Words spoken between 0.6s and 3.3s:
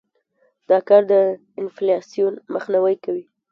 دا کار د انفلاسیون مخنیوى کوي.